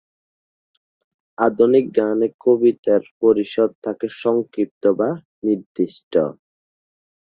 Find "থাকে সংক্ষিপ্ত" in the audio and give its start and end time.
3.83-4.83